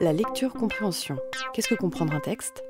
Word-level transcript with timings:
La 0.00 0.12
lecture-compréhension. 0.12 1.16
Qu'est-ce 1.52 1.68
que 1.68 1.74
comprendre 1.74 2.14
un 2.14 2.20
texte? 2.20 2.62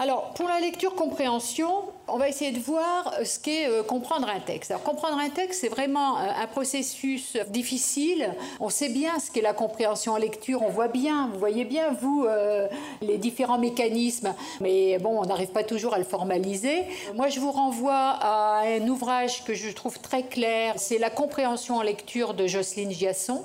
Alors, 0.00 0.30
pour 0.34 0.48
la 0.48 0.60
lecture-compréhension, 0.60 1.68
on 2.06 2.18
va 2.18 2.28
essayer 2.28 2.52
de 2.52 2.60
voir 2.60 3.12
ce 3.24 3.40
qu'est 3.40 3.66
euh, 3.66 3.82
comprendre 3.82 4.28
un 4.28 4.38
texte. 4.38 4.70
Alors, 4.70 4.84
comprendre 4.84 5.18
un 5.18 5.28
texte, 5.28 5.60
c'est 5.60 5.68
vraiment 5.68 6.18
euh, 6.18 6.30
un 6.40 6.46
processus 6.46 7.36
difficile. 7.48 8.32
On 8.60 8.68
sait 8.68 8.90
bien 8.90 9.18
ce 9.18 9.32
qu'est 9.32 9.42
la 9.42 9.54
compréhension 9.54 10.12
en 10.12 10.16
lecture, 10.16 10.62
on 10.62 10.68
voit 10.68 10.86
bien, 10.86 11.28
vous 11.32 11.38
voyez 11.40 11.64
bien, 11.64 11.90
vous, 12.00 12.26
euh, 12.28 12.68
les 13.02 13.18
différents 13.18 13.58
mécanismes, 13.58 14.34
mais 14.60 14.98
bon, 14.98 15.20
on 15.20 15.26
n'arrive 15.26 15.50
pas 15.50 15.64
toujours 15.64 15.94
à 15.94 15.98
le 15.98 16.04
formaliser. 16.04 16.84
Moi, 17.16 17.26
je 17.28 17.40
vous 17.40 17.50
renvoie 17.50 17.92
à 18.20 18.62
un 18.66 18.86
ouvrage 18.86 19.42
que 19.42 19.54
je 19.54 19.68
trouve 19.70 19.98
très 19.98 20.22
clair, 20.22 20.74
c'est 20.76 20.98
La 20.98 21.10
compréhension 21.10 21.76
en 21.76 21.82
lecture 21.82 22.34
de 22.34 22.46
Jocelyne 22.46 22.92
Giasson. 22.92 23.44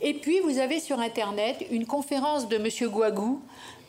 Et 0.00 0.14
puis, 0.14 0.40
vous 0.40 0.58
avez 0.58 0.80
sur 0.80 1.00
Internet 1.00 1.64
une 1.70 1.86
conférence 1.86 2.48
de 2.48 2.56
M. 2.56 2.90
Guagou 2.90 3.40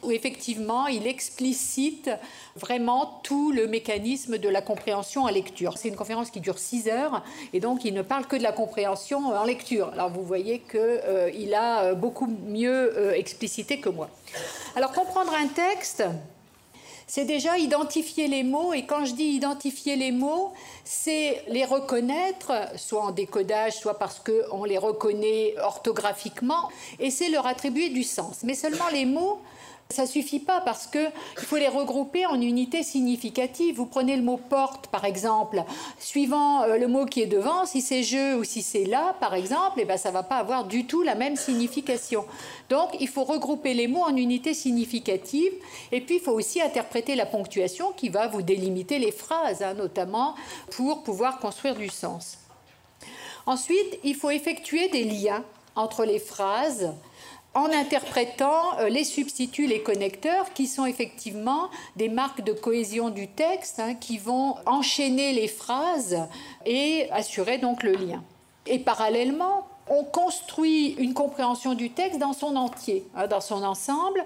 où 0.03 0.11
effectivement 0.11 0.87
il 0.87 1.07
explicite 1.07 2.09
vraiment 2.55 3.19
tout 3.23 3.51
le 3.51 3.67
mécanisme 3.67 4.37
de 4.37 4.49
la 4.49 4.61
compréhension 4.61 5.23
en 5.23 5.29
lecture. 5.29 5.77
C'est 5.77 5.87
une 5.87 5.95
conférence 5.95 6.29
qui 6.29 6.39
dure 6.39 6.59
6 6.59 6.87
heures 6.87 7.23
et 7.53 7.59
donc 7.59 7.83
il 7.85 7.93
ne 7.93 8.01
parle 8.01 8.25
que 8.27 8.35
de 8.35 8.43
la 8.43 8.51
compréhension 8.51 9.27
en 9.27 9.43
lecture. 9.43 9.89
Alors 9.93 10.09
vous 10.09 10.23
voyez 10.23 10.59
qu'il 10.59 10.79
euh, 10.79 11.55
a 11.55 11.83
euh, 11.83 11.93
beaucoup 11.95 12.27
mieux 12.27 12.97
euh, 12.97 13.13
explicité 13.13 13.79
que 13.79 13.89
moi. 13.89 14.09
Alors 14.75 14.91
comprendre 14.91 15.33
un 15.33 15.47
texte, 15.47 16.03
c'est 17.07 17.23
déjà 17.23 17.57
identifier 17.57 18.27
les 18.27 18.43
mots, 18.43 18.73
et 18.73 18.85
quand 18.85 19.05
je 19.05 19.13
dis 19.13 19.23
identifier 19.23 19.95
les 19.95 20.11
mots, 20.11 20.51
c'est 20.83 21.41
les 21.47 21.63
reconnaître, 21.63 22.51
soit 22.75 23.01
en 23.01 23.11
décodage, 23.11 23.73
soit 23.73 23.97
parce 23.97 24.19
qu'on 24.19 24.65
les 24.65 24.77
reconnaît 24.77 25.55
orthographiquement, 25.57 26.69
et 26.99 27.09
c'est 27.09 27.29
leur 27.29 27.47
attribuer 27.47 27.89
du 27.89 28.03
sens. 28.03 28.39
Mais 28.43 28.55
seulement 28.55 28.89
les 28.91 29.05
mots, 29.05 29.39
ça 29.89 30.05
suffit 30.05 30.39
pas 30.39 30.59
parce 30.61 30.85
que 30.85 31.07
il 31.37 31.45
faut 31.45 31.55
les 31.55 31.69
regrouper 31.69 32.25
en 32.25 32.39
unités 32.41 32.83
significatives. 32.83 33.75
Vous 33.75 33.85
prenez 33.85 34.17
le 34.17 34.21
mot 34.21 34.37
porte 34.37 34.87
par 34.87 35.05
exemple, 35.05 35.63
suivant 35.97 36.63
euh, 36.63 36.77
le 36.77 36.87
mot 36.87 37.05
qui 37.05 37.21
est 37.21 37.27
devant, 37.27 37.65
si 37.65 37.81
c'est 37.81 38.03
je 38.03 38.35
ou 38.35 38.43
si 38.43 38.61
c'est 38.61 38.83
là 38.83 39.15
par 39.19 39.33
exemple, 39.33 39.79
et 39.79 39.83
eh 39.83 39.85
ben 39.85 39.97
ça 39.97 40.11
va 40.11 40.23
pas 40.23 40.37
avoir 40.37 40.65
du 40.65 40.85
tout 40.85 41.03
la 41.03 41.15
même 41.15 41.35
signification. 41.35 42.25
Donc 42.69 42.89
il 42.99 43.07
faut 43.07 43.23
regrouper 43.23 43.73
les 43.73 43.87
mots 43.87 44.03
en 44.03 44.15
unités 44.15 44.53
significatives 44.53 45.53
et 45.91 46.01
puis 46.01 46.15
il 46.15 46.21
faut 46.21 46.33
aussi 46.33 46.61
interpréter 46.61 47.15
la 47.15 47.25
ponctuation 47.25 47.93
qui 47.93 48.09
va 48.09 48.27
vous 48.27 48.41
délimiter 48.41 48.99
les 48.99 49.11
phrases, 49.11 49.61
hein, 49.61 49.73
notamment 49.73 50.35
pour 50.71 51.03
pouvoir 51.03 51.39
construire 51.39 51.75
du 51.75 51.89
sens. 51.89 52.37
Ensuite, 53.45 53.99
il 54.03 54.15
faut 54.15 54.29
effectuer 54.29 54.89
des 54.89 55.05
liens 55.05 55.43
entre 55.75 56.03
les 56.03 56.19
phrases 56.19 56.91
en 57.57 57.71
interprétant 57.71 58.77
euh, 58.77 58.87
les 58.87 59.03
substituts, 59.03 59.65
les 59.65 59.81
connecteurs, 59.81 60.53
qui 60.53 60.67
sont 60.67 60.85
effectivement 60.85 61.69
des 61.95 62.07
marques 62.07 62.43
de 62.43 62.53
cohésion 62.53 63.09
du 63.09 63.27
texte, 63.27 63.79
hein, 63.79 63.95
qui 63.95 64.19
vont 64.19 64.55
enchaîner 64.67 65.33
les 65.33 65.47
phrases 65.47 66.19
et 66.67 67.09
assurer 67.11 67.57
donc 67.57 67.81
le 67.81 67.93
lien. 67.93 68.23
Et 68.67 68.77
parallèlement, 68.77 69.67
on 69.89 70.03
construit 70.03 70.89
une 70.99 71.15
compréhension 71.15 71.73
du 71.73 71.89
texte 71.89 72.19
dans 72.19 72.33
son 72.33 72.55
entier, 72.55 73.07
hein, 73.15 73.25
dans 73.25 73.41
son 73.41 73.63
ensemble, 73.63 74.23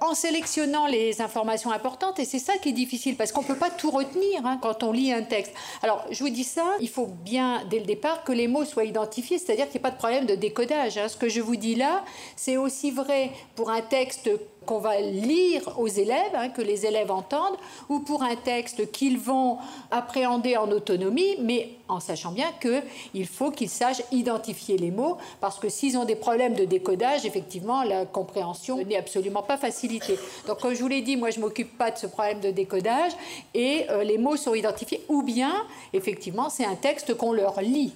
en 0.00 0.14
sélectionnant 0.14 0.86
les 0.86 1.22
informations 1.22 1.70
importantes, 1.70 2.18
et 2.18 2.24
c'est 2.24 2.38
ça 2.38 2.58
qui 2.58 2.70
est 2.70 2.72
difficile, 2.72 3.16
parce 3.16 3.32
qu'on 3.32 3.42
ne 3.42 3.46
peut 3.46 3.56
pas 3.56 3.70
tout 3.70 3.90
retenir 3.90 4.44
hein, 4.44 4.58
quand 4.60 4.82
on 4.82 4.92
lit 4.92 5.12
un 5.12 5.22
texte. 5.22 5.52
Alors, 5.82 6.04
je 6.10 6.22
vous 6.22 6.30
dis 6.30 6.44
ça, 6.44 6.64
il 6.80 6.88
faut 6.88 7.06
bien, 7.06 7.64
dès 7.70 7.78
le 7.78 7.86
départ, 7.86 8.24
que 8.24 8.32
les 8.32 8.48
mots 8.48 8.64
soient 8.64 8.84
identifiés, 8.84 9.38
c'est-à-dire 9.38 9.66
qu'il 9.66 9.80
n'y 9.80 9.86
ait 9.86 9.90
pas 9.90 9.90
de 9.90 9.96
problème 9.96 10.26
de 10.26 10.34
décodage. 10.34 10.98
Hein. 10.98 11.08
Ce 11.08 11.16
que 11.16 11.28
je 11.28 11.40
vous 11.40 11.56
dis 11.56 11.74
là, 11.74 12.04
c'est 12.36 12.56
aussi 12.56 12.90
vrai 12.90 13.30
pour 13.54 13.70
un 13.70 13.80
texte 13.80 14.30
qu'on 14.66 14.78
va 14.78 15.00
lire 15.00 15.62
aux 15.78 15.86
élèves, 15.86 16.34
hein, 16.34 16.48
que 16.48 16.62
les 16.62 16.84
élèves 16.84 17.10
entendent, 17.10 17.56
ou 17.88 18.00
pour 18.00 18.22
un 18.22 18.36
texte 18.36 18.90
qu'ils 18.92 19.18
vont 19.18 19.58
appréhender 19.90 20.56
en 20.56 20.70
autonomie, 20.70 21.36
mais 21.40 21.70
en 21.88 22.00
sachant 22.00 22.32
bien 22.32 22.48
qu'il 22.60 23.26
faut 23.26 23.50
qu'ils 23.50 23.70
sachent 23.70 24.02
identifier 24.12 24.76
les 24.76 24.90
mots, 24.90 25.16
parce 25.40 25.58
que 25.58 25.68
s'ils 25.68 25.96
ont 25.96 26.04
des 26.04 26.16
problèmes 26.16 26.54
de 26.54 26.64
décodage, 26.64 27.24
effectivement, 27.24 27.82
la 27.82 28.04
compréhension 28.04 28.76
n'est 28.84 28.96
absolument 28.96 29.42
pas 29.42 29.56
facilitée. 29.56 30.18
Donc, 30.46 30.60
comme 30.60 30.74
je 30.74 30.82
vous 30.82 30.88
l'ai 30.88 31.02
dit, 31.02 31.16
moi, 31.16 31.30
je 31.30 31.38
ne 31.38 31.44
m'occupe 31.44 31.78
pas 31.78 31.90
de 31.90 31.98
ce 31.98 32.06
problème 32.06 32.40
de 32.40 32.50
décodage, 32.50 33.12
et 33.54 33.86
euh, 33.90 34.02
les 34.02 34.18
mots 34.18 34.36
sont 34.36 34.54
identifiés, 34.54 35.02
ou 35.08 35.22
bien, 35.22 35.54
effectivement, 35.92 36.50
c'est 36.50 36.64
un 36.64 36.74
texte 36.74 37.14
qu'on 37.14 37.32
leur 37.32 37.60
lit. 37.60 37.92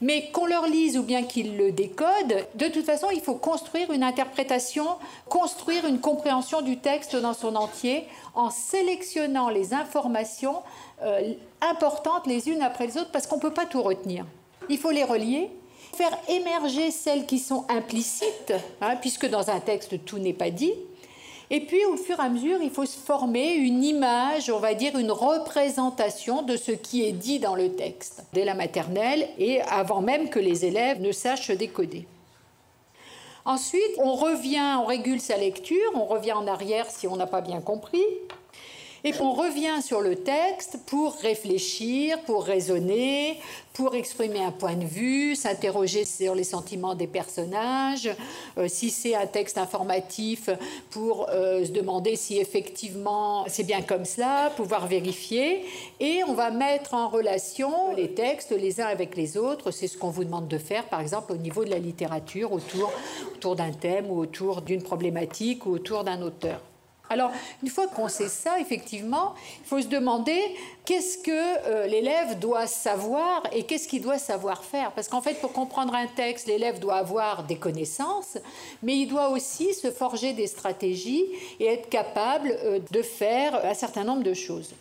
Mais 0.00 0.30
qu'on 0.32 0.46
leur 0.46 0.66
lise 0.66 0.96
ou 0.96 1.02
bien 1.02 1.24
qu'ils 1.24 1.56
le 1.56 1.72
décodent, 1.72 2.46
de 2.54 2.66
toute 2.68 2.84
façon, 2.84 3.08
il 3.12 3.20
faut 3.20 3.34
construire 3.34 3.92
une 3.92 4.02
interprétation, 4.02 4.86
construire 5.28 5.86
une 5.86 6.00
compréhension 6.08 6.62
du 6.62 6.78
texte 6.78 7.16
dans 7.16 7.34
son 7.34 7.54
entier 7.54 8.04
en 8.34 8.48
sélectionnant 8.48 9.50
les 9.50 9.74
informations 9.74 10.62
euh, 11.02 11.34
importantes 11.60 12.26
les 12.26 12.48
unes 12.48 12.62
après 12.62 12.86
les 12.86 12.96
autres 12.96 13.10
parce 13.10 13.26
qu'on 13.26 13.36
ne 13.36 13.42
peut 13.42 13.52
pas 13.52 13.66
tout 13.66 13.82
retenir. 13.82 14.24
Il 14.70 14.78
faut 14.78 14.90
les 14.90 15.04
relier, 15.04 15.50
faire 15.94 16.16
émerger 16.28 16.90
celles 16.90 17.26
qui 17.26 17.38
sont 17.38 17.66
implicites, 17.68 18.54
hein, 18.80 18.96
puisque 18.96 19.28
dans 19.28 19.50
un 19.50 19.60
texte 19.60 20.02
tout 20.06 20.18
n'est 20.18 20.32
pas 20.32 20.50
dit, 20.50 20.72
et 21.50 21.60
puis, 21.60 21.82
au 21.86 21.96
fur 21.96 22.20
et 22.20 22.22
à 22.22 22.28
mesure, 22.28 22.58
il 22.62 22.70
faut 22.70 22.84
se 22.84 22.98
former 22.98 23.54
une 23.54 23.82
image, 23.82 24.50
on 24.50 24.58
va 24.58 24.74
dire 24.74 24.98
une 24.98 25.10
représentation 25.10 26.42
de 26.42 26.58
ce 26.58 26.72
qui 26.72 27.04
est 27.04 27.12
dit 27.12 27.38
dans 27.38 27.54
le 27.54 27.74
texte, 27.74 28.22
dès 28.34 28.44
la 28.44 28.52
maternelle 28.52 29.26
et 29.38 29.62
avant 29.62 30.02
même 30.02 30.28
que 30.28 30.38
les 30.38 30.66
élèves 30.66 31.00
ne 31.00 31.10
sachent 31.10 31.50
décoder. 31.50 32.06
Ensuite, 33.48 33.96
on 33.96 34.14
revient, 34.14 34.76
on 34.78 34.84
régule 34.84 35.22
sa 35.22 35.38
lecture, 35.38 35.90
on 35.94 36.04
revient 36.04 36.34
en 36.34 36.46
arrière 36.46 36.84
si 36.90 37.08
on 37.08 37.16
n'a 37.16 37.26
pas 37.26 37.40
bien 37.40 37.62
compris, 37.62 38.04
et 39.04 39.12
on 39.20 39.32
revient 39.32 39.80
sur 39.82 40.00
le 40.00 40.16
texte 40.16 40.78
pour 40.86 41.14
réfléchir, 41.16 42.20
pour 42.22 42.44
raisonner, 42.44 43.38
pour 43.72 43.94
exprimer 43.94 44.42
un 44.42 44.50
point 44.50 44.74
de 44.74 44.84
vue, 44.84 45.36
s'interroger 45.36 46.04
sur 46.04 46.34
les 46.34 46.42
sentiments 46.42 46.96
des 46.96 47.06
personnages, 47.06 48.10
euh, 48.58 48.66
si 48.66 48.90
c'est 48.90 49.14
un 49.14 49.26
texte 49.26 49.56
informatif, 49.56 50.50
pour 50.90 51.28
euh, 51.30 51.64
se 51.64 51.70
demander 51.70 52.16
si 52.16 52.38
effectivement 52.38 53.44
c'est 53.46 53.62
bien 53.62 53.82
comme 53.82 54.04
cela, 54.04 54.50
pouvoir 54.56 54.88
vérifier. 54.88 55.64
Et 56.00 56.24
on 56.26 56.34
va 56.34 56.50
mettre 56.50 56.94
en 56.94 57.08
relation 57.08 57.94
les 57.94 58.14
textes 58.14 58.50
les 58.50 58.80
uns 58.80 58.86
avec 58.86 59.16
les 59.16 59.36
autres. 59.36 59.70
C'est 59.70 59.86
ce 59.86 59.96
qu'on 59.96 60.10
vous 60.10 60.24
demande 60.24 60.48
de 60.48 60.58
faire, 60.58 60.84
par 60.86 61.00
exemple, 61.00 61.32
au 61.32 61.36
niveau 61.36 61.64
de 61.64 61.70
la 61.70 61.78
littérature, 61.78 62.52
autour, 62.52 62.92
autour 63.34 63.54
d'un 63.54 63.70
thème 63.70 64.10
ou 64.10 64.18
autour 64.18 64.62
d'une 64.62 64.82
problématique 64.82 65.66
ou 65.66 65.70
autour 65.70 66.02
d'un 66.02 66.20
auteur. 66.22 66.60
Alors, 67.10 67.30
une 67.62 67.68
fois 67.68 67.86
qu'on 67.86 68.08
sait 68.08 68.28
ça, 68.28 68.60
effectivement, 68.60 69.34
il 69.60 69.66
faut 69.66 69.80
se 69.80 69.86
demander 69.86 70.40
qu'est-ce 70.84 71.18
que 71.18 71.30
euh, 71.30 71.86
l'élève 71.86 72.38
doit 72.38 72.66
savoir 72.66 73.42
et 73.52 73.64
qu'est-ce 73.64 73.88
qu'il 73.88 74.02
doit 74.02 74.18
savoir 74.18 74.64
faire. 74.64 74.92
Parce 74.92 75.08
qu'en 75.08 75.20
fait, 75.20 75.40
pour 75.40 75.52
comprendre 75.52 75.94
un 75.94 76.06
texte, 76.06 76.46
l'élève 76.46 76.78
doit 76.78 76.96
avoir 76.96 77.44
des 77.44 77.56
connaissances, 77.56 78.38
mais 78.82 78.96
il 78.96 79.06
doit 79.06 79.30
aussi 79.30 79.74
se 79.74 79.90
forger 79.90 80.32
des 80.32 80.46
stratégies 80.46 81.24
et 81.60 81.66
être 81.66 81.88
capable 81.88 82.56
euh, 82.64 82.78
de 82.90 83.02
faire 83.02 83.64
un 83.64 83.74
certain 83.74 84.04
nombre 84.04 84.22
de 84.22 84.34
choses. 84.34 84.74